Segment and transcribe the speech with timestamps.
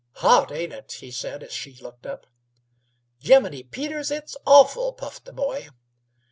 [0.15, 2.25] "Hot, ain't it?" he said, as she looked up.
[3.19, 5.69] "Jimminy Peters, it's awful!" puffed the boy.